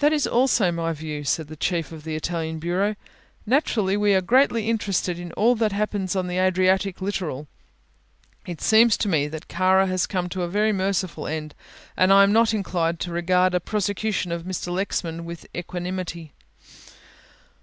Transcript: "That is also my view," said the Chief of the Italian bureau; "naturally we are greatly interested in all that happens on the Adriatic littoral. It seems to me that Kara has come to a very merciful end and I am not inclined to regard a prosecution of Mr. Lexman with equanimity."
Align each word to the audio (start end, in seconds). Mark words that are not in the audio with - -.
"That 0.00 0.12
is 0.12 0.26
also 0.26 0.70
my 0.70 0.92
view," 0.92 1.24
said 1.24 1.46
the 1.48 1.56
Chief 1.56 1.90
of 1.90 2.04
the 2.04 2.14
Italian 2.16 2.58
bureau; 2.58 2.96
"naturally 3.46 3.96
we 3.96 4.12
are 4.12 4.20
greatly 4.20 4.68
interested 4.68 5.18
in 5.18 5.32
all 5.38 5.54
that 5.54 5.72
happens 5.72 6.14
on 6.14 6.26
the 6.26 6.36
Adriatic 6.36 7.00
littoral. 7.00 7.48
It 8.46 8.60
seems 8.60 8.98
to 8.98 9.08
me 9.08 9.26
that 9.26 9.48
Kara 9.48 9.86
has 9.86 10.06
come 10.06 10.28
to 10.28 10.42
a 10.42 10.48
very 10.48 10.74
merciful 10.74 11.26
end 11.26 11.54
and 11.96 12.12
I 12.12 12.24
am 12.24 12.30
not 12.34 12.52
inclined 12.52 13.00
to 13.00 13.10
regard 13.10 13.54
a 13.54 13.58
prosecution 13.58 14.32
of 14.32 14.42
Mr. 14.42 14.70
Lexman 14.70 15.24
with 15.24 15.46
equanimity." 15.56 16.34